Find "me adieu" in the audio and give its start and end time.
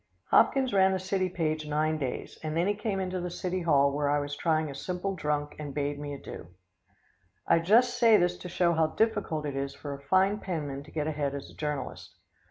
5.99-6.47